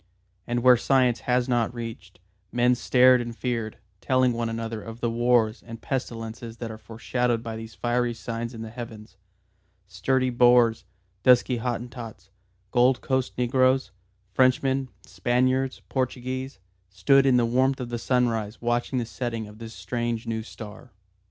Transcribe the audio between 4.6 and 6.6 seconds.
of the wars and pestilences